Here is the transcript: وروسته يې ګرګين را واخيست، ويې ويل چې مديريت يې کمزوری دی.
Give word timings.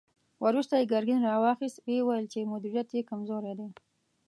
وروسته 0.45 0.73
يې 0.79 0.89
ګرګين 0.91 1.21
را 1.27 1.35
واخيست، 1.43 1.77
ويې 1.81 2.01
ويل 2.05 2.25
چې 2.33 2.49
مديريت 2.51 2.89
يې 2.95 3.07
کمزوری 3.09 3.53
دی. 3.59 3.69